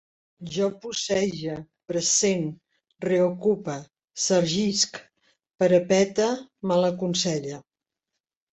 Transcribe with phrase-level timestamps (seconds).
[0.53, 1.57] Jo pucege,
[1.91, 2.47] pressent,
[3.07, 3.77] reocupe,
[4.25, 4.99] sargisc,
[5.61, 6.33] parapete,
[6.73, 7.65] malaconselle